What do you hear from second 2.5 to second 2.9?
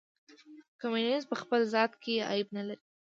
نه لري.